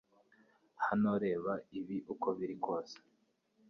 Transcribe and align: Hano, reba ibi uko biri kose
Hano, 0.85 1.11
reba 1.23 1.53
ibi 1.79 1.97
uko 2.13 2.27
biri 2.37 2.55
kose 2.65 2.97